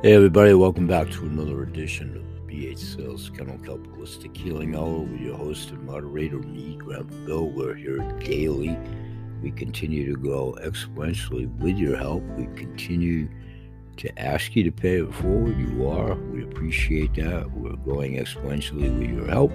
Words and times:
Hey 0.00 0.12
everybody, 0.12 0.54
welcome 0.54 0.86
back 0.86 1.10
to 1.10 1.24
another 1.24 1.64
edition 1.64 2.16
of 2.16 2.46
BH 2.46 2.78
Sales 2.78 3.32
Kennel 3.36 3.58
Kelp 3.58 3.84
Holistic 3.88 4.36
Healing 4.36 4.76
Hour 4.76 5.00
with 5.00 5.20
your 5.20 5.36
host 5.36 5.70
and 5.70 5.84
moderator, 5.84 6.38
me, 6.38 6.76
Grandpa 6.76 7.12
Bill. 7.26 7.50
We're 7.50 7.74
here 7.74 7.98
daily. 8.20 8.78
We 9.42 9.50
continue 9.50 10.06
to 10.06 10.16
grow 10.16 10.54
exponentially 10.62 11.52
with 11.58 11.76
your 11.76 11.96
help. 11.96 12.22
We 12.36 12.46
continue 12.54 13.28
to 13.96 14.16
ask 14.16 14.54
you 14.54 14.62
to 14.62 14.70
pay 14.70 15.00
it 15.00 15.12
forward. 15.12 15.58
You 15.58 15.88
are. 15.88 16.14
We 16.14 16.44
appreciate 16.44 17.14
that. 17.14 17.50
We're 17.50 17.74
growing 17.78 18.18
exponentially 18.18 18.96
with 19.00 19.10
your 19.10 19.26
help. 19.26 19.50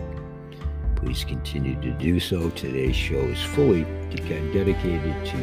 Please 0.97 1.23
continue 1.23 1.79
to 1.79 1.91
do 1.91 2.19
so. 2.19 2.49
Today's 2.49 2.97
show 2.97 3.15
is 3.15 3.41
fully 3.41 3.85
dedicated 4.11 5.25
to 5.25 5.37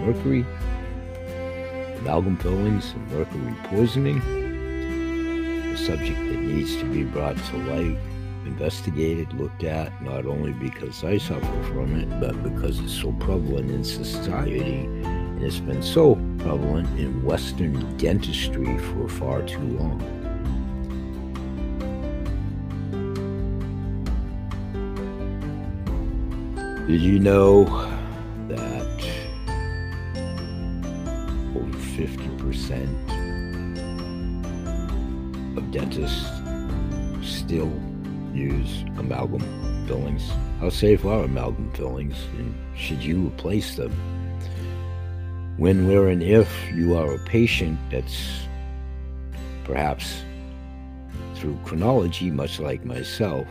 mercury, 0.00 0.46
amalgam 1.98 2.38
fillings, 2.38 2.92
and 2.92 3.12
mercury 3.12 3.54
poisoning 3.64 4.45
subject 5.76 6.18
that 6.18 6.38
needs 6.38 6.76
to 6.76 6.84
be 6.84 7.04
brought 7.04 7.36
to 7.36 7.56
light, 7.58 7.98
investigated, 8.46 9.32
looked 9.34 9.64
at, 9.64 10.02
not 10.02 10.26
only 10.26 10.52
because 10.52 11.04
I 11.04 11.18
suffer 11.18 11.62
from 11.64 11.96
it, 11.96 12.08
but 12.20 12.42
because 12.42 12.80
it's 12.80 12.92
so 12.92 13.12
prevalent 13.12 13.70
in 13.70 13.84
society 13.84 14.88
and 15.36 15.44
it's 15.44 15.60
been 15.60 15.82
so 15.82 16.14
prevalent 16.38 16.88
in 16.98 17.22
Western 17.22 17.96
dentistry 17.98 18.78
for 18.78 19.08
far 19.08 19.42
too 19.42 19.58
long. 19.58 19.98
Did 26.86 27.02
you 27.02 27.18
know 27.18 27.64
that 28.48 29.10
over 31.54 31.78
50% 31.96 33.10
of 33.10 33.15
dentists 35.70 36.26
still 37.22 37.72
use 38.32 38.84
amalgam 38.98 39.40
fillings. 39.86 40.30
How 40.60 40.68
safe 40.68 41.04
are 41.04 41.24
amalgam 41.24 41.72
fillings, 41.72 42.16
and 42.38 42.54
should 42.76 43.02
you 43.02 43.28
replace 43.28 43.76
them? 43.76 43.92
When, 45.56 45.86
where, 45.88 46.08
and 46.08 46.22
if 46.22 46.50
you 46.74 46.96
are 46.96 47.14
a 47.14 47.24
patient 47.24 47.78
that's 47.90 48.46
perhaps 49.64 50.22
through 51.34 51.58
chronology, 51.64 52.30
much 52.30 52.60
like 52.60 52.84
myself, 52.84 53.46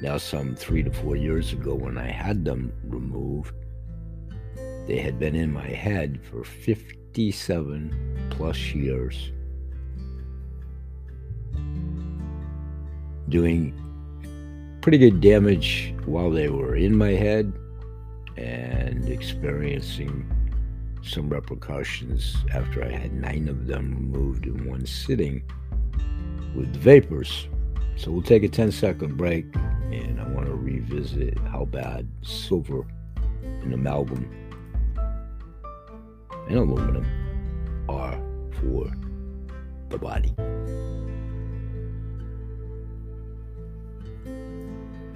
now 0.00 0.16
some 0.16 0.54
three 0.54 0.82
to 0.82 0.90
four 0.90 1.16
years 1.16 1.52
ago 1.52 1.74
when 1.74 1.98
I 1.98 2.10
had 2.10 2.44
them 2.44 2.72
removed, 2.84 3.54
they 4.86 4.98
had 4.98 5.18
been 5.18 5.34
in 5.34 5.52
my 5.52 5.68
head 5.68 6.20
for 6.22 6.44
57 6.44 8.28
plus 8.30 8.58
years. 8.74 9.32
Doing 13.30 13.72
pretty 14.82 14.98
good 14.98 15.20
damage 15.20 15.94
while 16.04 16.30
they 16.30 16.48
were 16.48 16.74
in 16.74 16.96
my 16.96 17.10
head 17.10 17.52
and 18.36 19.08
experiencing 19.08 20.28
some 21.02 21.28
repercussions 21.28 22.36
after 22.52 22.84
I 22.84 22.90
had 22.90 23.12
nine 23.12 23.48
of 23.48 23.66
them 23.66 23.94
removed 23.94 24.46
in 24.46 24.68
one 24.68 24.86
sitting 24.86 25.42
with 26.54 26.74
vapors. 26.76 27.48
So 27.96 28.10
we'll 28.10 28.22
take 28.22 28.42
a 28.42 28.48
10 28.48 28.72
second 28.72 29.16
break 29.16 29.46
and 29.92 30.20
I 30.20 30.28
want 30.28 30.46
to 30.46 30.54
revisit 30.54 31.38
how 31.38 31.64
bad 31.64 32.08
silver 32.22 32.86
and 33.42 33.74
amalgam 33.74 34.28
and 36.48 36.58
aluminum 36.58 37.06
are 37.88 38.18
for 38.60 38.90
the 39.88 39.98
body. 39.98 40.34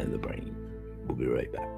And 0.04 0.12
the 0.12 0.18
brain. 0.18 0.54
We'll 1.06 1.16
be 1.16 1.26
right 1.26 1.52
back. 1.52 1.68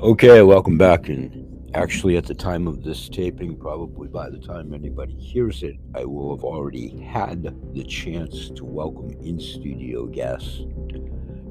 Okay, 0.00 0.42
welcome 0.42 0.76
back. 0.76 1.08
And 1.08 1.70
actually, 1.74 2.18
at 2.18 2.26
the 2.26 2.34
time 2.34 2.66
of 2.66 2.82
this 2.84 3.08
taping, 3.08 3.56
probably 3.56 4.08
by 4.08 4.28
the 4.28 4.38
time 4.38 4.74
anybody 4.74 5.14
hears 5.14 5.62
it, 5.62 5.76
I 5.94 6.04
will 6.04 6.36
have 6.36 6.44
already 6.44 7.00
had 7.00 7.42
the 7.72 7.84
chance 7.84 8.50
to 8.50 8.64
welcome 8.64 9.12
in 9.22 9.40
studio 9.40 10.06
guests. 10.06 10.62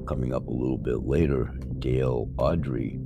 Coming 0.06 0.34
up 0.34 0.46
a 0.46 0.52
little 0.52 0.78
bit 0.78 1.04
later, 1.04 1.46
Dale 1.78 2.30
Audrey 2.36 3.00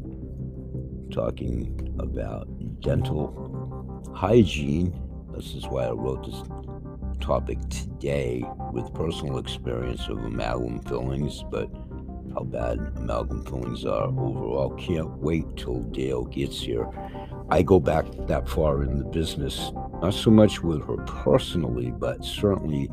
talking 1.10 1.94
about 1.98 2.48
dental 2.80 4.02
hygiene. 4.14 4.92
This 5.34 5.54
is 5.54 5.66
why 5.66 5.84
I 5.84 5.92
wrote 5.92 6.24
this 6.24 6.42
topic 7.20 7.58
today 7.69 8.44
with 8.72 8.92
personal 8.94 9.38
experience 9.38 10.08
of 10.08 10.18
amalgam 10.18 10.80
fillings, 10.80 11.44
but 11.50 11.68
how 12.34 12.44
bad 12.44 12.78
amalgam 12.97 13.44
fillings 13.44 13.84
are 13.84 14.04
overall. 14.04 14.70
Can't 14.78 15.10
wait 15.18 15.44
till 15.56 15.80
Dale 15.82 16.24
gets 16.24 16.60
here. 16.60 16.88
I 17.50 17.62
go 17.62 17.80
back 17.80 18.06
that 18.26 18.48
far 18.48 18.82
in 18.82 18.98
the 18.98 19.04
business, 19.04 19.72
not 20.02 20.14
so 20.14 20.30
much 20.30 20.62
with 20.62 20.86
her 20.86 20.97
personally, 21.04 21.91
but 21.91 22.24
certainly 22.24 22.91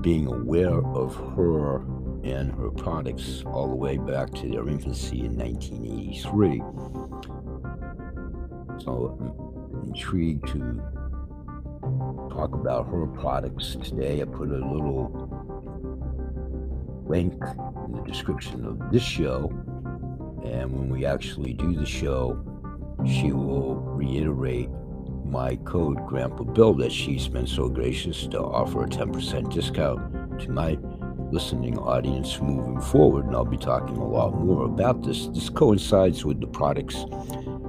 being 0.00 0.26
aware 0.26 0.84
of 0.94 1.14
her 1.36 1.84
and 2.24 2.52
her 2.52 2.70
products 2.70 3.42
all 3.46 3.68
the 3.68 3.74
way 3.74 3.96
back 3.96 4.30
to 4.34 4.48
their 4.48 4.68
infancy 4.68 5.24
in 5.24 5.36
1983. 5.36 6.62
So 8.82 9.18
I'm 9.20 9.88
intrigued 9.88 10.48
to 10.48 10.82
talk 12.30 12.54
about 12.54 12.88
her 12.88 13.06
products 13.06 13.76
today. 13.76 14.20
I 14.22 14.24
put 14.24 14.50
a 14.50 14.56
little 14.56 15.28
link 17.06 17.32
in 17.32 17.92
the 17.92 18.02
description 18.06 18.64
of 18.64 18.92
this 18.92 19.02
show. 19.02 19.50
And 20.44 20.72
when 20.72 20.88
we 20.90 21.04
actually 21.04 21.54
do 21.54 21.74
the 21.74 21.86
show, 21.86 22.42
she 23.06 23.32
will 23.32 23.76
reiterate 23.76 24.70
my 25.24 25.56
code 25.56 26.06
Grandpa 26.06 26.44
Bill 26.44 26.74
that 26.74 26.92
she's 26.92 27.28
been 27.28 27.46
so 27.46 27.68
gracious 27.68 28.26
to 28.28 28.40
offer 28.40 28.84
a 28.84 28.86
10% 28.86 29.52
discount 29.52 30.40
to 30.40 30.50
my 30.50 30.78
listening 31.30 31.78
audience 31.78 32.40
moving 32.40 32.80
forward, 32.80 33.26
and 33.26 33.34
I'll 33.34 33.44
be 33.44 33.56
talking 33.56 33.96
a 33.96 34.06
lot 34.06 34.34
more 34.34 34.64
about 34.64 35.02
this. 35.02 35.26
This 35.28 35.50
coincides 35.50 36.24
with 36.24 36.40
the 36.40 36.46
products 36.46 37.04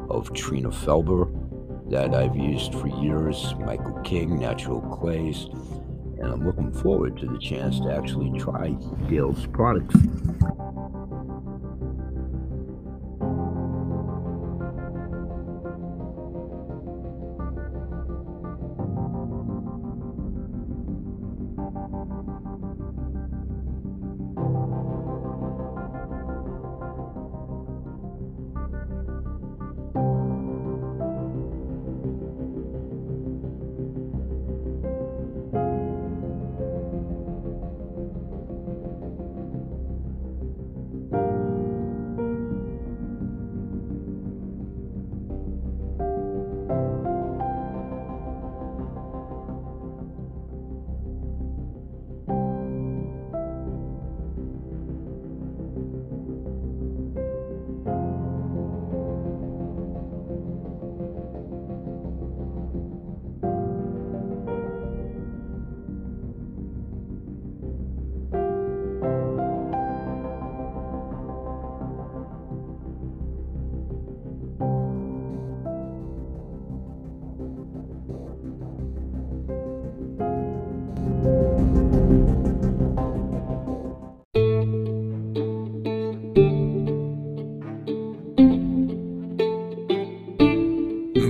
of 0.09 0.33
Trina 0.33 0.69
Felber 0.69 1.29
that 1.89 2.13
I've 2.13 2.35
used 2.35 2.73
for 2.73 2.87
years, 2.87 3.53
Michael 3.59 3.99
King, 4.03 4.39
Natural 4.39 4.81
Clays, 4.81 5.47
and 6.19 6.27
I'm 6.27 6.45
looking 6.45 6.71
forward 6.71 7.17
to 7.17 7.25
the 7.25 7.39
chance 7.39 7.79
to 7.79 7.93
actually 7.93 8.37
try 8.39 8.69
Dale's 9.09 9.45
products. 9.47 9.95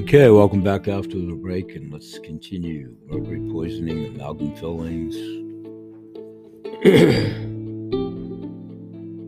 Okay, 0.09 0.31
welcome 0.31 0.63
back 0.63 0.87
after 0.87 1.19
the 1.19 1.35
break, 1.35 1.75
and 1.75 1.93
let's 1.93 2.17
continue. 2.17 2.95
Mercury 3.05 3.47
poisoning, 3.51 4.07
amalgam 4.07 4.55
fillings. 4.55 5.13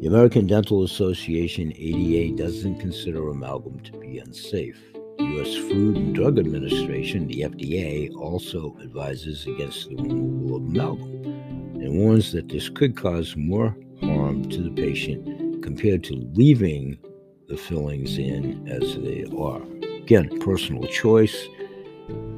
the 0.01 0.07
American 0.07 0.47
Dental 0.47 0.83
Association 0.83 1.71
ADA 1.75 2.35
doesn't 2.35 2.79
consider 2.79 3.29
amalgam 3.29 3.79
to 3.81 3.91
be 3.99 4.17
unsafe. 4.17 4.81
U.S. 5.19 5.55
Food 5.69 5.97
and 5.97 6.15
Drug 6.15 6.39
Administration, 6.39 7.27
the 7.27 7.41
FDA, 7.41 8.11
also 8.15 8.75
advises 8.81 9.45
against 9.45 9.87
the 9.87 9.97
removal 9.97 10.55
of 10.55 10.63
amalgam 10.63 11.25
and 11.79 11.95
warns 11.95 12.31
that 12.31 12.49
this 12.49 12.69
could 12.69 12.97
cause 12.97 13.35
more 13.37 13.77
harm 13.99 14.49
to 14.49 14.63
the 14.63 14.71
patient 14.71 15.61
compared 15.61 16.03
to 16.05 16.15
leaving 16.33 16.97
the 17.47 17.55
fillings 17.55 18.17
in 18.17 18.67
as 18.67 18.97
they 18.97 19.25
are. 19.37 19.61
Again, 20.11 20.41
personal 20.41 20.83
choice. 20.89 21.47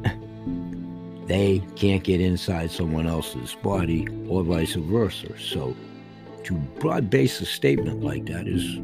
they 1.25 1.59
can't 1.75 2.03
get 2.03 2.21
inside 2.21 2.69
someone 2.69 3.07
else's 3.07 3.55
body 3.63 4.07
or 4.27 4.43
vice 4.43 4.75
versa. 4.75 5.35
So, 5.39 5.75
to 6.43 6.53
broad 6.79 7.09
base 7.09 7.41
a 7.41 7.47
statement 7.47 8.03
like 8.03 8.27
that 8.27 8.47
is 8.47 8.77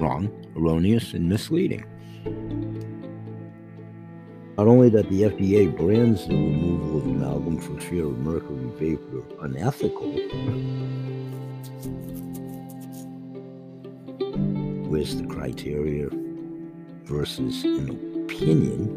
wrong, 0.00 0.32
erroneous, 0.56 1.14
and 1.14 1.28
misleading. 1.28 1.84
Not 4.56 4.66
only 4.66 4.88
that 4.88 5.08
the 5.10 5.22
FDA 5.22 5.76
brands 5.76 6.26
the 6.26 6.34
removal 6.34 6.98
of 6.98 7.06
amalgam 7.06 7.60
for 7.60 7.80
fear 7.80 8.06
of 8.06 8.18
mercury 8.18 8.68
vapor 8.80 9.22
unethical, 9.42 10.10
where's 14.88 15.14
the 15.14 15.26
criteria 15.28 16.08
versus 17.08 17.64
an 17.64 18.07
opinion? 18.38 18.94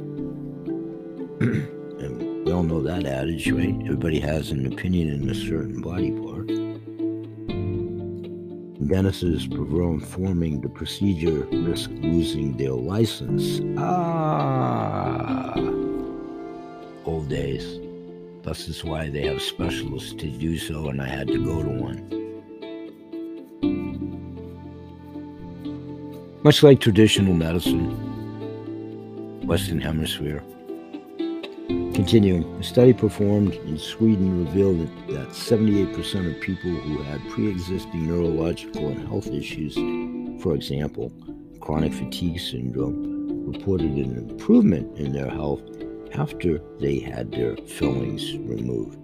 and 1.41 2.45
we 2.45 2.51
all 2.51 2.63
know 2.63 2.81
that 2.81 3.05
adage, 3.05 3.51
right? 3.51 3.75
Everybody 3.83 4.19
has 4.19 4.51
an 4.51 4.71
opinion 4.71 5.09
in 5.09 5.29
a 5.29 5.35
certain 5.35 5.81
body 5.81 6.11
part. 6.11 6.47
Dentists 8.87 9.47
performing 9.47 10.61
the 10.61 10.69
procedure 10.69 11.47
risk 11.51 11.89
losing 11.93 12.57
their 12.57 12.73
license. 12.73 13.61
Ah, 13.77 15.53
old 17.05 17.29
days. 17.29 17.79
Thus 18.43 18.67
is 18.67 18.83
why 18.83 19.09
they 19.09 19.27
have 19.27 19.41
specialists 19.41 20.13
to 20.13 20.27
do 20.29 20.57
so, 20.57 20.89
and 20.89 21.01
I 21.01 21.07
had 21.07 21.27
to 21.27 21.43
go 21.43 21.63
to 21.63 21.69
one. 21.69 22.17
Much 26.43 26.63
like 26.63 26.79
traditional 26.79 27.35
medicine, 27.35 28.20
Western 29.45 29.81
Hemisphere, 29.81 30.43
Continuing, 31.93 32.43
a 32.55 32.63
study 32.63 32.93
performed 32.93 33.53
in 33.53 33.77
Sweden 33.77 34.45
revealed 34.45 34.87
that 35.09 35.27
78% 35.29 36.35
of 36.35 36.41
people 36.41 36.71
who 36.71 37.01
had 37.03 37.21
pre 37.29 37.47
existing 37.47 38.07
neurological 38.07 38.87
and 38.87 39.07
health 39.07 39.27
issues, 39.27 39.75
for 40.41 40.55
example, 40.55 41.11
chronic 41.59 41.93
fatigue 41.93 42.39
syndrome, 42.39 43.45
reported 43.51 43.91
an 43.91 44.17
improvement 44.17 44.97
in 44.97 45.11
their 45.11 45.29
health 45.29 45.61
after 46.13 46.59
they 46.79 46.97
had 46.97 47.31
their 47.31 47.55
fillings 47.57 48.37
removed. 48.37 48.97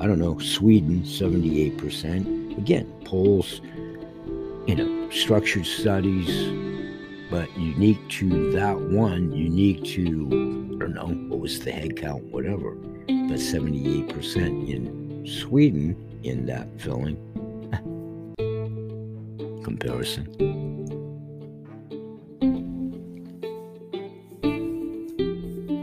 I 0.00 0.06
don't 0.06 0.18
know, 0.18 0.38
Sweden, 0.38 1.02
78%. 1.02 2.56
Again, 2.56 2.86
polls, 3.04 3.60
you 4.66 4.76
know, 4.76 5.10
structured 5.10 5.66
studies, 5.66 6.79
but 7.30 7.56
unique 7.56 8.06
to 8.08 8.50
that 8.52 8.78
one, 8.78 9.32
unique 9.32 9.84
to 9.84 10.26
I 10.74 10.78
don't 10.80 10.94
know 10.94 11.06
what 11.28 11.40
was 11.40 11.60
the 11.60 11.70
head 11.70 11.96
count, 11.96 12.24
whatever, 12.24 12.72
but 12.72 13.38
78% 13.38 14.68
in 14.68 15.24
Sweden 15.26 15.96
in 16.24 16.46
that 16.46 16.68
filling. 16.80 17.16
Comparison. 19.62 20.26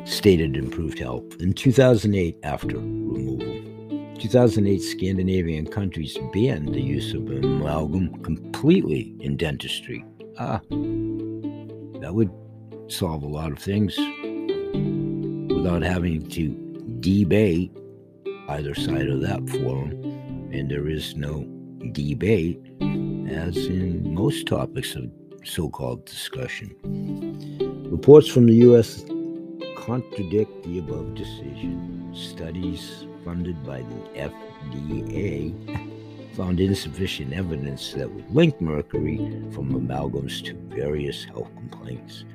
Stated 0.06 0.58
improved 0.58 1.00
health. 1.00 1.24
In 1.40 1.54
2008, 1.54 2.38
after 2.44 2.78
removal, 2.78 4.18
2008 4.20 4.82
Scandinavian 4.82 5.68
countries 5.68 6.18
banned 6.34 6.74
the 6.74 6.82
use 6.82 7.14
of 7.14 7.30
amalgam 7.30 8.22
completely 8.24 9.16
in 9.20 9.38
dentistry. 9.38 10.04
Ah, 10.40 10.60
that 12.02 12.14
would 12.14 12.32
solve 12.88 13.24
a 13.24 13.28
lot 13.28 13.52
of 13.52 13.60
things 13.60 13.98
without 15.54 15.82
having 15.82 16.28
to 16.30 16.50
debate 17.00 17.72
either 18.50 18.74
side 18.76 19.10
of 19.10 19.22
that 19.22 19.48
forum. 19.50 19.92
And 20.52 20.72
there 20.72 20.88
is 20.88 21.16
no 21.16 21.46
debate, 21.92 22.60
as 23.30 23.58
in 23.58 24.14
most 24.14 24.48
topics 24.48 24.96
of 24.96 25.10
so 25.44 25.70
called 25.70 26.06
discussion. 26.06 26.76
Reports 27.92 28.28
from 28.28 28.48
the 28.48 28.56
U.S. 28.56 29.04
contradict 29.78 30.64
the 30.64 30.80
above 30.80 31.16
decision. 31.16 32.14
Studies 32.14 33.06
funded 33.24 33.64
by 33.66 33.82
the 33.82 34.30
FDA 34.30 35.97
found 36.38 36.60
insufficient 36.60 37.34
evidence 37.34 37.94
that 37.94 38.13
would 38.13 38.30
link 38.30 38.62
mercury 38.62 39.18
from 39.51 39.74
amalgams 39.74 40.44
to 40.45 40.54
various 40.75 41.24
health 41.25 41.50
complaints. 41.56 42.25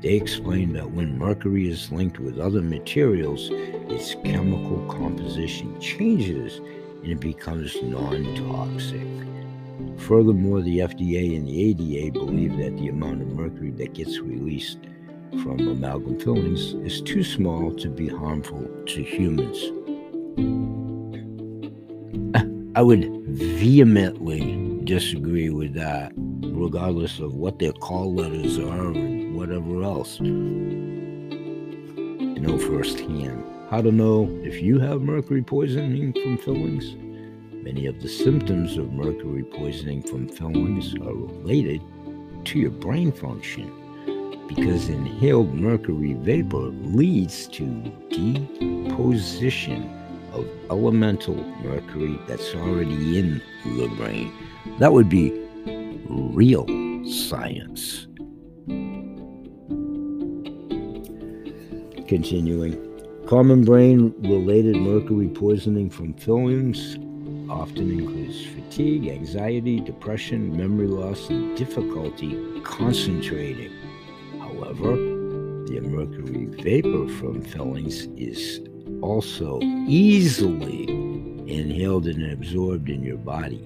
They 0.00 0.14
explain 0.14 0.72
that 0.72 0.90
when 0.92 1.18
mercury 1.18 1.68
is 1.68 1.92
linked 1.92 2.18
with 2.18 2.38
other 2.38 2.62
materials, 2.62 3.50
its 3.52 4.14
chemical 4.24 4.78
composition 4.88 5.78
changes 5.78 6.56
and 7.02 7.12
it 7.12 7.20
becomes 7.20 7.76
non 7.82 8.34
toxic. 8.34 9.06
Furthermore, 9.98 10.62
the 10.62 10.78
FDA 10.78 11.36
and 11.36 11.46
the 11.46 11.70
ADA 11.70 12.12
believe 12.12 12.56
that 12.56 12.78
the 12.78 12.88
amount 12.88 13.20
of 13.20 13.28
mercury 13.28 13.72
that 13.72 13.92
gets 13.92 14.20
released 14.20 14.78
from 15.42 15.60
amalgam 15.60 16.18
fillings 16.18 16.72
is 16.82 17.02
too 17.02 17.22
small 17.22 17.74
to 17.74 17.90
be 17.90 18.08
harmful 18.08 18.66
to 18.86 19.02
humans. 19.02 20.69
I 22.76 22.82
would 22.82 23.04
vehemently 23.26 24.80
disagree 24.84 25.50
with 25.50 25.74
that, 25.74 26.12
regardless 26.16 27.18
of 27.18 27.34
what 27.34 27.58
their 27.58 27.72
call 27.72 28.14
letters 28.14 28.60
are 28.60 28.92
and 28.92 29.34
whatever 29.34 29.82
else. 29.82 30.20
You 30.20 30.28
know 32.38 32.56
firsthand 32.58 33.44
how 33.70 33.82
to 33.82 33.90
know 33.90 34.28
if 34.44 34.62
you 34.62 34.78
have 34.78 35.02
mercury 35.02 35.42
poisoning 35.42 36.12
from 36.12 36.38
fillings. 36.38 36.94
Many 37.52 37.86
of 37.86 38.00
the 38.00 38.08
symptoms 38.08 38.78
of 38.78 38.92
mercury 38.92 39.42
poisoning 39.42 40.02
from 40.02 40.28
fillings 40.28 40.94
are 40.94 41.12
related 41.12 41.82
to 42.44 42.58
your 42.60 42.70
brain 42.70 43.10
function 43.10 43.68
because 44.46 44.88
inhaled 44.88 45.54
mercury 45.54 46.14
vapor 46.14 46.68
leads 46.82 47.48
to 47.48 47.66
deposition 48.10 49.99
of 50.32 50.48
elemental 50.70 51.36
mercury 51.62 52.18
that's 52.26 52.54
already 52.54 53.18
in 53.18 53.42
the 53.64 53.88
brain. 53.96 54.32
That 54.78 54.92
would 54.92 55.08
be 55.08 55.30
real 56.08 56.66
science. 57.06 58.06
Continuing. 62.08 62.86
Common 63.26 63.64
brain 63.64 64.12
related 64.18 64.76
mercury 64.76 65.28
poisoning 65.28 65.90
from 65.90 66.14
fillings 66.14 66.96
often 67.48 67.90
includes 67.90 68.44
fatigue, 68.46 69.08
anxiety, 69.08 69.80
depression, 69.80 70.56
memory 70.56 70.88
loss, 70.88 71.28
and 71.30 71.56
difficulty 71.56 72.60
concentrating. 72.62 73.72
However, 74.38 74.96
the 75.66 75.80
mercury 75.82 76.46
vapor 76.46 77.08
from 77.18 77.42
fillings 77.42 78.06
is 78.16 78.60
also 79.02 79.60
easily 79.86 80.88
inhaled 81.46 82.06
and 82.06 82.32
absorbed 82.32 82.88
in 82.88 83.02
your 83.02 83.18
body. 83.18 83.64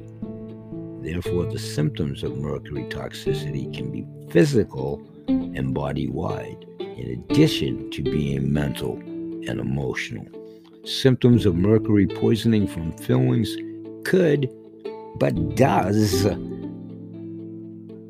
Therefore, 1.02 1.44
the 1.44 1.58
symptoms 1.58 2.22
of 2.22 2.38
mercury 2.38 2.84
toxicity 2.84 3.72
can 3.74 3.90
be 3.90 4.06
physical 4.30 5.02
and 5.28 5.74
body 5.74 6.08
wide 6.08 6.64
in 6.78 7.24
addition 7.30 7.90
to 7.90 8.02
being 8.02 8.52
mental 8.52 8.94
and 8.96 9.60
emotional. 9.60 10.26
Symptoms 10.84 11.46
of 11.46 11.54
mercury 11.54 12.06
poisoning 12.06 12.66
from 12.66 12.92
fillings 12.92 13.54
could, 14.04 14.50
but 15.18 15.56
does, 15.56 16.24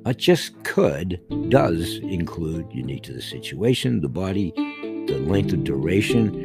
not 0.05 0.17
just 0.19 0.63
could, 0.65 1.21
does 1.49 1.99
include, 1.99 2.67
unique 2.73 3.05
to 3.05 3.13
the 3.13 3.23
situation, 3.23 4.01
the 4.01 4.09
body, 4.09 4.53
the 5.07 5.19
length 5.27 5.53
of 5.53 5.65
duration. 5.65 6.44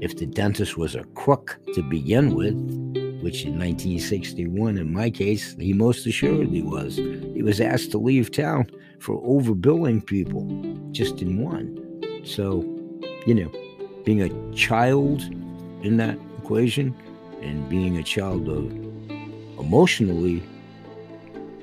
If 0.00 0.16
the 0.16 0.26
dentist 0.26 0.76
was 0.76 0.94
a 0.94 1.04
crook 1.14 1.58
to 1.74 1.82
begin 1.82 2.34
with, 2.34 2.54
which 3.22 3.44
in 3.44 3.58
1961, 3.58 4.76
in 4.76 4.92
my 4.92 5.08
case, 5.08 5.56
he 5.58 5.72
most 5.72 6.06
assuredly 6.06 6.62
was, 6.62 6.96
he 6.96 7.42
was 7.42 7.60
asked 7.60 7.92
to 7.92 7.98
leave 7.98 8.30
town 8.30 8.66
for 9.00 9.20
overbilling 9.22 10.04
people 10.04 10.44
just 10.92 11.22
in 11.22 11.42
one. 11.42 11.82
So, 12.24 12.60
you 13.26 13.34
know, 13.34 13.50
being 14.04 14.20
a 14.20 14.54
child 14.54 15.22
in 15.82 15.96
that 15.96 16.18
equation 16.38 16.94
and 17.40 17.66
being 17.68 17.96
a 17.96 18.02
child 18.02 18.48
of 18.48 18.70
emotionally 19.58 20.42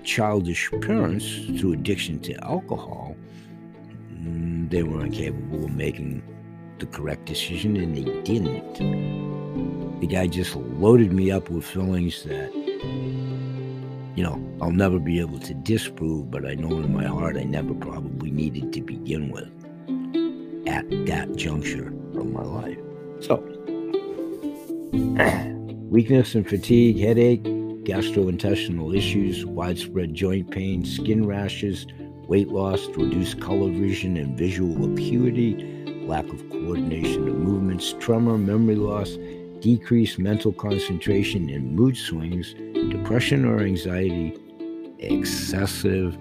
childish 0.03 0.71
parents 0.81 1.25
through 1.59 1.73
addiction 1.73 2.19
to 2.21 2.33
alcohol, 2.43 3.15
mm, 4.11 4.69
they 4.71 4.81
were 4.81 5.05
incapable 5.05 5.65
of 5.65 5.75
making 5.75 6.23
the 6.83 6.97
correct 6.97 7.23
decision 7.25 7.77
and 7.77 7.95
they 7.95 8.03
didn't. 8.23 10.01
The 10.01 10.07
guy 10.07 10.27
just 10.27 10.53
loaded 10.53 11.13
me 11.13 11.31
up 11.31 11.49
with 11.49 11.63
feelings 11.63 12.23
that, 12.23 12.53
you 14.17 14.23
know, 14.23 14.37
I'll 14.61 14.71
never 14.71 14.99
be 14.99 15.21
able 15.21 15.39
to 15.39 15.53
disprove, 15.53 16.29
but 16.29 16.45
I 16.45 16.55
know 16.55 16.79
in 16.79 16.93
my 16.93 17.05
heart 17.05 17.37
I 17.37 17.43
never 17.43 17.73
probably 17.73 18.31
needed 18.31 18.73
to 18.73 18.81
begin 18.81 19.31
with 19.31 19.47
at 20.67 20.89
that 21.07 21.37
juncture 21.37 21.87
of 21.87 22.25
my 22.25 22.43
life. 22.43 22.79
So, 23.21 23.37
weakness 25.89 26.35
and 26.35 26.45
fatigue, 26.45 26.99
headache, 26.99 27.43
gastrointestinal 27.85 28.93
issues, 28.93 29.45
widespread 29.45 30.13
joint 30.13 30.51
pain, 30.51 30.83
skin 30.83 31.25
rashes, 31.25 31.87
weight 32.27 32.49
loss, 32.49 32.87
reduced 32.87 33.39
color 33.39 33.69
vision 33.71 34.17
and 34.17 34.37
visual 34.37 34.93
acuity, 34.93 35.83
lack 36.07 36.27
of 36.27 36.49
coordination 36.49 37.27
of 37.27 37.35
movements, 37.35 37.93
tremor, 37.99 38.37
memory 38.37 38.75
loss, 38.75 39.17
decreased 39.61 40.19
mental 40.19 40.51
concentration 40.51 41.49
and 41.49 41.75
mood 41.75 41.95
swings, 41.95 42.53
depression 42.89 43.45
or 43.45 43.61
anxiety, 43.61 44.37
excessive 44.99 46.17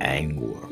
anger. 0.00 0.68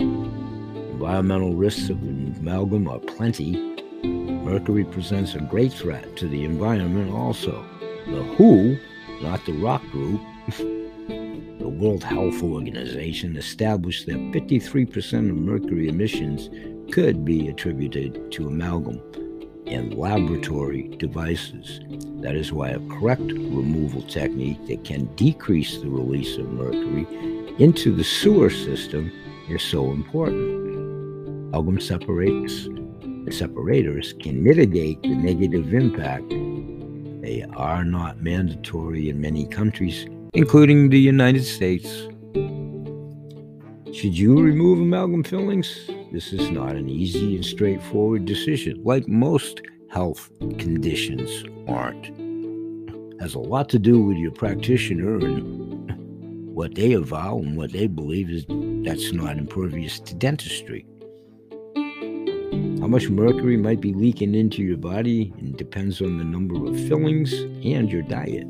Environmental 0.00 1.54
risks 1.54 1.88
of 1.88 2.02
amalgam 2.02 2.88
are 2.88 2.98
plenty. 2.98 3.76
Mercury 4.02 4.84
presents 4.84 5.34
a 5.34 5.40
great 5.40 5.72
threat 5.72 6.16
to 6.16 6.28
the 6.28 6.44
environment 6.44 7.12
also. 7.12 7.64
The 8.06 8.22
WHO, 8.36 8.76
not 9.22 9.44
the 9.46 9.52
rock 9.52 9.82
group, 9.90 10.20
the 11.60 11.68
World 11.68 12.02
Health 12.02 12.42
Organization 12.42 13.36
established 13.36 14.06
that 14.06 14.16
53% 14.16 15.30
of 15.30 15.36
mercury 15.36 15.88
emissions 15.88 16.50
could 16.92 17.24
be 17.24 17.48
attributed 17.48 18.32
to 18.32 18.48
amalgam 18.48 19.00
and 19.66 19.94
laboratory 19.94 20.88
devices. 20.98 21.80
That 22.22 22.34
is 22.34 22.52
why 22.52 22.70
a 22.70 22.80
correct 22.88 23.22
removal 23.22 24.02
technique 24.02 24.66
that 24.66 24.84
can 24.84 25.04
decrease 25.14 25.78
the 25.78 25.88
release 25.88 26.36
of 26.36 26.50
mercury 26.50 27.06
into 27.58 27.94
the 27.94 28.02
sewer 28.02 28.50
system 28.50 29.12
is 29.48 29.62
so 29.62 29.92
important. 29.92 30.58
Amalgam 31.54 31.80
separators, 31.80 32.68
separators 33.30 34.12
can 34.14 34.42
mitigate 34.42 35.00
the 35.02 35.14
negative 35.14 35.72
impact. 35.72 36.28
They 37.22 37.44
are 37.54 37.84
not 37.84 38.20
mandatory 38.22 39.08
in 39.10 39.20
many 39.20 39.46
countries, 39.46 40.06
including 40.32 40.90
the 40.90 40.98
United 40.98 41.44
States. 41.44 42.08
Should 43.92 44.16
you 44.16 44.40
remove 44.40 44.80
amalgam 44.80 45.22
fillings? 45.22 45.90
This 46.12 46.32
is 46.32 46.50
not 46.50 46.74
an 46.74 46.88
easy 46.88 47.36
and 47.36 47.44
straightforward 47.44 48.24
decision, 48.24 48.82
like 48.82 49.06
most 49.06 49.62
health 49.90 50.28
conditions 50.58 51.44
aren't. 51.68 52.10
Has 53.20 53.34
a 53.34 53.38
lot 53.38 53.68
to 53.68 53.78
do 53.78 54.02
with 54.02 54.16
your 54.16 54.32
practitioner 54.32 55.18
and 55.18 56.50
what 56.52 56.74
they 56.74 56.94
avow 56.94 57.38
and 57.38 57.56
what 57.56 57.70
they 57.70 57.86
believe 57.86 58.28
is 58.28 58.44
that's 58.84 59.12
not 59.12 59.38
impervious 59.38 60.00
to 60.00 60.14
dentistry. 60.16 60.84
How 62.80 62.88
much 62.88 63.08
mercury 63.08 63.56
might 63.56 63.80
be 63.80 63.92
leaking 63.92 64.34
into 64.34 64.64
your 64.64 64.78
body 64.78 65.32
and 65.38 65.56
depends 65.56 66.02
on 66.02 66.18
the 66.18 66.24
number 66.24 66.56
of 66.66 66.88
fillings 66.88 67.32
and 67.64 67.88
your 67.88 68.02
diet. 68.02 68.48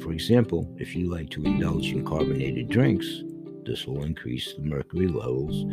For 0.00 0.12
example, 0.12 0.74
if 0.78 0.96
you 0.96 1.10
like 1.10 1.28
to 1.30 1.44
indulge 1.44 1.92
in 1.92 2.06
carbonated 2.06 2.70
drinks, 2.70 3.22
this 3.66 3.86
will 3.86 4.04
increase 4.04 4.54
the 4.54 4.62
mercury 4.62 5.08
levels 5.08 5.66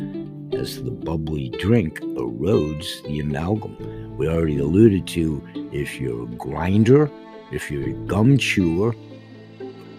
as 0.52 0.82
the 0.82 0.90
bubbly 0.90 1.48
drink 1.50 2.00
erodes 2.00 3.02
the 3.06 3.20
amalgam. 3.20 4.16
We 4.16 4.28
already 4.28 4.58
alluded 4.58 5.06
to 5.08 5.42
if 5.72 6.00
you're 6.00 6.24
a 6.24 6.26
grinder, 6.26 7.08
if 7.52 7.70
you're 7.70 7.88
a 7.90 7.92
gum 8.06 8.36
chewer, 8.36 8.94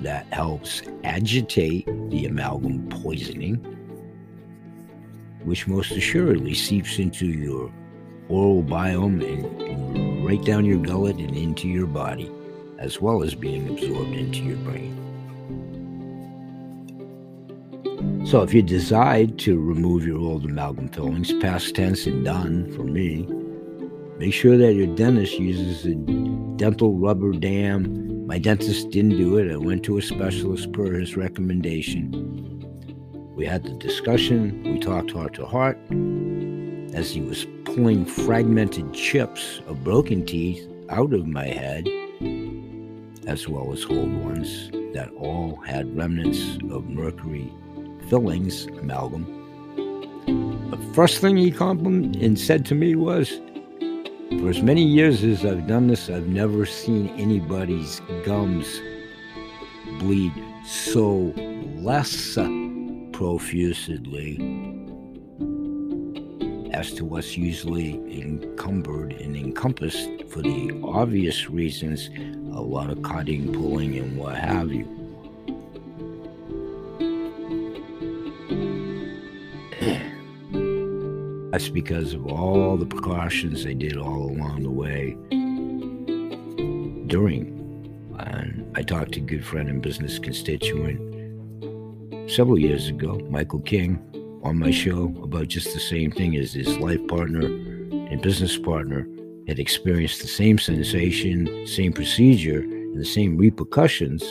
that 0.02 0.26
helps 0.34 0.82
agitate 1.04 1.86
the 2.10 2.26
amalgam 2.26 2.88
poisoning, 2.90 3.56
which 5.46 5.68
most 5.68 5.92
assuredly 5.92 6.54
seeps 6.54 7.00
into 7.00 7.28
your 7.28 7.72
oral 8.28 8.62
biome 8.62 9.24
and 9.70 10.26
right 10.26 10.44
down 10.44 10.66
your 10.66 10.80
gullet 10.80 11.16
and 11.18 11.36
into 11.36 11.68
your 11.68 11.88
body, 11.88 12.30
as 12.78 13.00
well 13.00 13.24
as 13.24 13.34
being 13.36 13.70
absorbed 13.70 14.14
into 14.14 14.40
your 14.40 14.58
brain. 14.58 15.15
So, 18.26 18.42
if 18.42 18.56
you 18.56 18.64
decide 18.64 19.38
to 19.40 19.60
remove 19.60 20.08
your 20.08 20.18
old 20.18 20.46
amalgam 20.46 20.90
fillings, 20.90 21.32
past 21.34 21.76
tense 21.76 22.08
and 22.08 22.26
done 22.26 22.72
for 22.72 22.84
me, 22.84 23.28
make 24.18 24.34
sure 24.34 24.58
that 24.58 24.74
your 24.74 24.88
dentist 24.96 25.38
uses 25.38 25.86
a 25.86 25.94
dental 26.58 26.98
rubber 26.98 27.34
dam. 27.34 28.26
My 28.26 28.40
dentist 28.40 28.90
didn't 28.90 29.18
do 29.18 29.38
it. 29.38 29.54
I 29.54 29.58
went 29.58 29.84
to 29.84 30.00
a 30.00 30.02
specialist 30.02 30.74
per 30.74 30.94
his 30.94 31.16
recommendation. 31.16 32.10
We 33.36 33.46
had 33.46 33.64
the 33.64 33.74
discussion. 33.74 34.64
We 34.64 34.80
talked 34.80 35.12
heart 35.12 35.36
to 35.36 35.46
heart 35.46 35.78
as 36.96 37.12
he 37.12 37.22
was 37.22 37.46
pulling 37.64 38.06
fragmented 38.06 38.92
chips 38.92 39.62
of 39.68 39.84
broken 39.84 40.26
teeth 40.26 40.68
out 40.90 41.14
of 41.14 41.28
my 41.28 41.46
head, 41.46 41.88
as 43.28 43.48
well 43.48 43.72
as 43.72 43.84
whole 43.84 44.10
ones 44.10 44.72
that 44.96 45.12
all 45.16 45.58
had 45.58 45.96
remnants 45.96 46.58
of 46.72 46.90
mercury 46.90 47.54
fillings, 48.10 48.66
amalgam. 48.66 49.26
The 50.72 50.78
first 50.94 51.20
thing 51.20 51.38
he 51.38 51.52
complimented 51.52 52.22
and 52.22 52.40
said 52.40 52.66
to 52.68 52.76
me 52.76 52.96
was, 52.96 53.40
For 54.40 54.50
as 54.50 54.62
many 54.62 54.84
years 54.84 55.24
as 55.24 55.46
I've 55.46 55.68
done 55.68 55.88
this, 55.88 56.10
I've 56.10 56.28
never 56.28 56.66
seen 56.66 57.10
anybody's 57.10 58.02
gums 58.24 58.82
bleed 60.00 60.34
so 60.66 61.34
less 61.78 62.38
profusely 63.12 64.38
as 66.74 66.92
to 66.92 67.06
what's 67.06 67.38
usually 67.38 67.94
encumbered 68.20 69.14
and 69.14 69.38
encompassed 69.38 70.10
for 70.28 70.42
the 70.42 70.78
obvious 70.84 71.50
reasons 71.50 72.10
a 72.54 72.62
lot 72.62 72.90
of 72.90 73.02
cutting, 73.02 73.54
pulling, 73.54 73.96
and 73.98 74.18
what 74.18 74.36
have 74.36 74.72
you. 74.72 74.86
That's 81.56 81.70
because 81.70 82.14
of 82.14 82.28
all 82.28 82.76
the 82.76 82.86
precautions 82.86 83.64
they 83.64 83.76
did 83.76 83.96
all 83.96 84.30
along 84.30 84.64
the 84.64 84.70
way 84.70 85.16
during. 87.08 87.46
And 88.20 88.70
I 88.76 88.82
talked 88.82 89.14
to 89.14 89.22
a 89.22 89.24
good 89.24 89.46
friend 89.46 89.70
and 89.70 89.82
business 89.82 90.20
constituent 90.20 91.00
several 92.30 92.60
years 92.60 92.90
ago, 92.90 93.22
Michael 93.30 93.62
King, 93.62 94.04
on 94.44 94.60
my 94.60 94.70
show 94.70 95.06
about 95.24 95.48
just 95.48 95.74
the 95.74 95.80
same 95.80 96.12
thing 96.12 96.36
as 96.36 96.52
his 96.52 96.78
life 96.80 97.08
partner 97.08 97.46
and 97.46 98.22
business 98.22 98.58
partner 98.58 99.08
had 99.48 99.58
experienced 99.58 100.22
the 100.22 100.28
same 100.28 100.60
sensation, 100.60 101.66
same 101.66 101.94
procedure, 101.94 102.64
and 102.64 103.00
the 103.00 103.06
same 103.06 103.38
repercussions. 103.38 104.22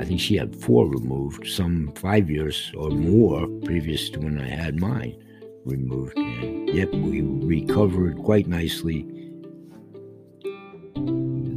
I 0.00 0.06
think 0.06 0.18
she 0.18 0.36
had 0.36 0.56
four 0.56 0.88
removed, 0.88 1.46
some 1.46 1.92
five 1.94 2.30
years 2.30 2.72
or 2.74 2.88
more 2.88 3.46
previous 3.66 4.08
to 4.08 4.20
when 4.20 4.40
I 4.40 4.48
had 4.48 4.80
mine 4.80 5.14
removed. 5.64 6.16
And 6.16 6.68
yep, 6.70 6.92
we 6.92 7.22
recovered 7.22 8.18
quite 8.22 8.46
nicely 8.46 9.06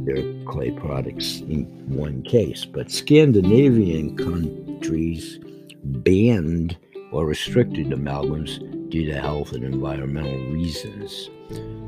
their 0.04 0.44
clay 0.44 0.70
products 0.70 1.40
in 1.40 1.64
one 1.88 2.22
case. 2.22 2.64
But 2.64 2.90
Scandinavian 2.90 4.16
countries 4.16 5.38
banned 5.84 6.76
or 7.12 7.26
restricted 7.26 7.88
amalgams 7.88 8.58
due 8.90 9.06
to 9.06 9.20
health 9.20 9.52
and 9.52 9.64
environmental 9.64 10.38
reasons. 10.52 11.30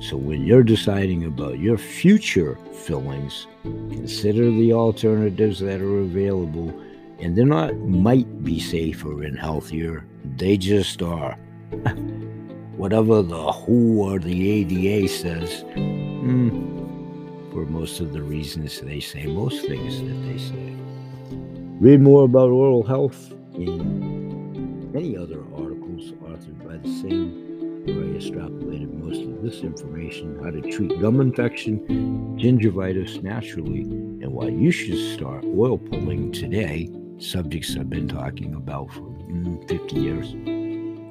So, 0.00 0.16
when 0.16 0.44
you're 0.44 0.62
deciding 0.62 1.25
about 1.25 1.59
your 1.59 1.78
future 1.78 2.59
fillings, 2.73 3.47
consider 3.62 4.50
the 4.50 4.73
alternatives 4.73 5.61
that 5.61 5.80
are 5.80 5.99
available. 6.00 6.78
And 7.21 7.37
they're 7.37 7.47
not 7.47 7.76
might 7.76 8.44
be 8.44 8.61
safer 8.61 9.23
and 9.23 9.38
healthier, 9.38 10.04
they 10.37 10.56
just 10.56 11.00
are. 11.00 11.38
Whatever 12.76 13.23
the 13.23 13.52
WHO 13.52 14.02
or 14.02 14.19
the 14.19 14.50
ADA 14.50 15.09
says, 15.09 15.64
mm, 15.75 17.52
for 17.52 17.66
most 17.66 18.00
of 18.00 18.12
the 18.12 18.23
reasons 18.23 18.81
they 18.81 19.00
say, 19.00 19.26
most 19.26 19.66
things 19.66 20.00
that 20.00 20.21
they 20.26 20.38
say. 20.38 20.76
Read 21.81 22.00
more 22.00 22.25
about 22.25 22.50
oral 22.50 22.83
health 22.83 23.33
in 23.54 24.93
many 24.93 25.16
other 25.16 25.40
articles 25.54 26.12
authored 26.23 26.66
by 26.66 26.76
the 26.76 26.88
same 27.02 27.54
where 27.87 27.97
I 27.97 28.16
extrapolated 28.16 28.93
most 28.95 29.21
of 29.23 29.43
this 29.43 29.61
information 29.61 30.43
how 30.43 30.50
to 30.50 30.62
treat 30.62 30.99
gum 31.00 31.21
infection, 31.21 31.81
gingivitis 32.38 33.23
naturally, 33.23 33.83
and 33.83 34.33
why 34.33 34.49
you 34.49 34.71
should 34.71 34.99
start 35.14 35.45
oil 35.45 35.76
pulling 35.76 36.33
today. 36.33 36.90
Subjects 37.19 37.76
I've 37.76 37.90
been 37.90 38.09
talking 38.09 38.54
about 38.54 38.90
for 38.93 39.02
mm, 39.02 39.69
50 39.69 40.00
years. 40.00 40.53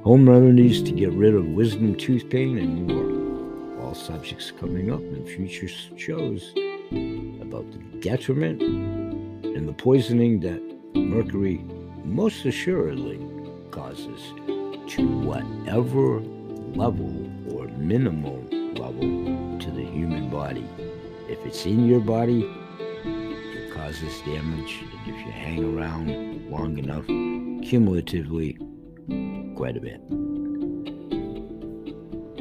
Home 0.03 0.29
remedies 0.29 0.83
to 0.83 0.91
get 0.91 1.13
rid 1.13 1.33
of 1.33 1.47
wisdom 1.47 1.95
tooth 1.95 2.29
pain 2.29 2.57
and 2.57 2.87
more. 2.87 3.81
All 3.81 3.95
subjects 3.95 4.51
coming 4.51 4.91
up 4.91 4.99
in 4.99 5.25
future 5.25 5.69
shows 5.95 6.51
about 7.41 7.71
the 7.71 7.79
detriment 8.01 8.61
and 8.61 9.65
the 9.65 9.71
poisoning 9.71 10.41
that 10.41 10.61
mercury 10.93 11.63
most 12.03 12.43
assuredly 12.43 13.17
causes 13.71 14.19
to 14.89 15.07
whatever 15.21 16.19
level 16.75 17.31
or 17.55 17.69
minimal 17.77 18.43
level 18.75 19.57
to 19.57 19.71
the 19.71 19.85
human 19.85 20.29
body. 20.29 20.67
If 21.29 21.39
it's 21.45 21.65
in 21.65 21.85
your 21.87 22.01
body, 22.01 22.43
it 23.05 23.73
causes 23.73 24.19
damage. 24.25 24.83
And 25.05 25.15
if 25.15 25.25
you 25.25 25.31
hang 25.31 25.63
around 25.63 26.51
long 26.51 26.77
enough, 26.77 27.07
cumulatively, 27.65 28.57
quite 29.55 29.77
a 29.77 29.81
bit. 29.81 30.07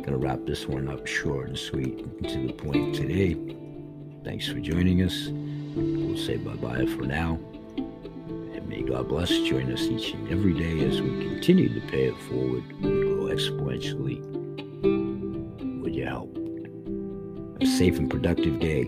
Gonna 0.03 0.17
wrap 0.17 0.41
this 0.47 0.67
one 0.67 0.89
up 0.89 1.07
short 1.07 1.49
and 1.49 1.59
sweet 1.59 1.99
and 1.99 2.29
to 2.29 2.47
the 2.47 2.53
point 2.53 2.95
today. 2.95 3.37
Thanks 4.25 4.49
for 4.49 4.59
joining 4.61 5.03
us. 5.03 5.29
We'll 5.75 6.17
say 6.17 6.37
bye 6.37 6.55
bye 6.55 6.87
for 6.87 7.03
now. 7.03 7.39
And 7.77 8.69
may 8.69 8.83
God 8.83 9.09
bless. 9.09 9.29
Join 9.29 9.73
us 9.73 9.83
each 9.83 10.13
and 10.15 10.29
every 10.31 10.55
day 10.55 10.85
as 10.87 11.01
we 11.01 11.09
continue 11.29 11.69
to 11.69 11.81
pay 11.89 12.05
it 12.05 12.19
forward 12.23 12.65
and 12.83 13.03
grow 13.03 13.27
exponentially 13.35 14.21
with 15.83 15.95
your 15.95 16.09
help. 16.09 16.35
Have 16.35 17.63
a 17.63 17.67
safe 17.67 17.99
and 17.99 18.11
productive 18.11 18.59
day. 18.61 18.85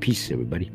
Peace, 0.00 0.30
everybody. 0.30 0.70